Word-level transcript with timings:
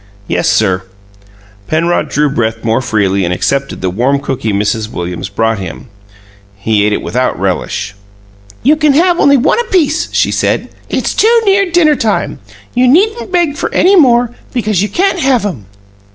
"Yes, 0.27 0.49
sir." 0.49 0.81
Penrod 1.67 2.09
drew 2.09 2.27
breath 2.27 2.63
more 2.63 2.81
freely, 2.81 3.23
and 3.23 3.31
accepted 3.31 3.81
the 3.81 3.91
warm 3.91 4.19
cookie 4.19 4.51
Mrs. 4.51 4.89
Williams 4.91 5.29
brought 5.29 5.59
him. 5.59 5.89
He 6.55 6.83
ate 6.83 6.91
it 6.91 7.03
without 7.03 7.39
relish. 7.39 7.93
"You 8.63 8.77
can 8.77 8.93
have 8.93 9.19
only 9.19 9.37
one 9.37 9.59
apiece," 9.59 10.09
she 10.11 10.31
said. 10.31 10.69
"It's 10.89 11.13
too 11.13 11.39
near 11.45 11.69
dinner 11.69 11.95
time. 11.95 12.39
You 12.73 12.87
needn't 12.87 13.31
beg 13.31 13.57
for 13.57 13.71
any 13.75 13.95
more, 13.95 14.31
because 14.55 14.81
you 14.81 14.89
can't 14.89 15.19
have 15.19 15.45
'em." 15.45 15.67